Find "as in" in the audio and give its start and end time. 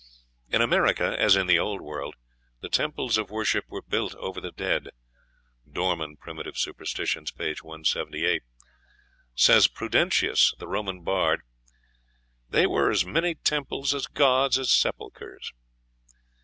1.21-1.45